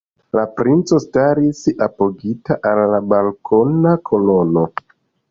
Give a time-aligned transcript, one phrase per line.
[0.35, 4.65] La princo staris apogita al la balkona kolono.